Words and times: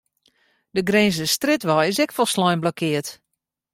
De 0.75 0.81
Grinzerstrjitwei 0.89 1.85
is 1.91 1.99
ek 2.03 2.15
folslein 2.15 2.61
blokkeard. 2.61 3.07